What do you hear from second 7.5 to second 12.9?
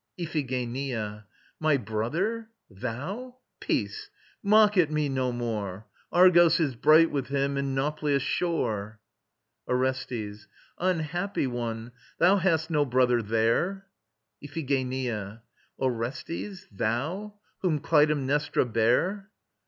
and Nauplia's shore. ORESTES. Unhappy one! Thou hast no